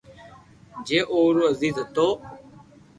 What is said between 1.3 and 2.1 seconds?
رو عزيز ھتو